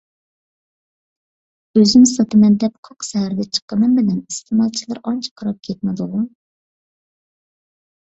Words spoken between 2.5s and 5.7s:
دەپ قاق سەھەردە چىققىنىم بىلەن ئىستېمالچىلار ئانچە قاراپ